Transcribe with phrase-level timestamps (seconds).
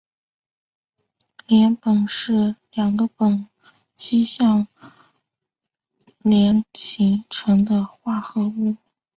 [1.45, 3.45] 联苯是两个苯
[3.95, 4.65] 基相
[6.23, 8.75] 连形成的化合物。